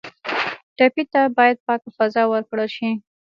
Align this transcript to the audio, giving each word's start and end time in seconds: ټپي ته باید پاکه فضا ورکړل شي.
ټپي 0.77 1.03
ته 1.13 1.21
باید 1.37 1.57
پاکه 1.65 1.89
فضا 1.97 2.23
ورکړل 2.33 2.69
شي. 2.75 2.89